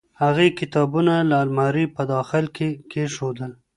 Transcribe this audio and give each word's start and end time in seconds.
هغې 0.23 0.47
کتابونه 0.59 1.13
د 1.29 1.31
المارۍ 1.43 1.85
په 1.95 2.01
داخل 2.13 2.45
کې 2.55 2.69
کېښودل. 2.91 3.51